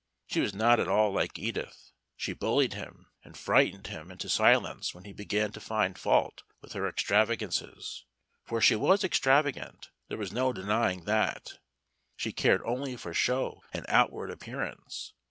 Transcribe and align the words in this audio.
She 0.25 0.39
was 0.39 0.55
not 0.55 0.79
at 0.79 0.87
all 0.87 1.11
like 1.13 1.37
Edith. 1.37 1.91
She 2.17 2.33
bullied 2.33 2.73
him, 2.73 3.11
and 3.23 3.37
frightened 3.37 3.85
him 3.85 4.09
into 4.09 4.29
silence 4.29 4.95
when 4.95 5.03
he 5.03 5.13
began 5.13 5.51
to 5.51 5.59
find 5.61 5.95
fault 5.95 6.41
with 6.59 6.73
her 6.73 6.87
extravagances. 6.89 8.05
For 8.43 8.61
she 8.61 8.75
was 8.75 9.03
extravagant 9.03 9.91
there 10.07 10.17
was 10.17 10.31
no 10.33 10.53
denying 10.53 11.03
that. 11.05 11.59
She 12.15 12.31
cared 12.31 12.63
only 12.65 12.95
for 12.97 13.13
show 13.13 13.61
and 13.73 13.85
outward 13.89 14.31
appearance. 14.31 15.13